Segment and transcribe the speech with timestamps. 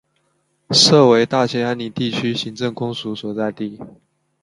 [0.71, 3.79] 设为大兴安岭地区行政公署所在地。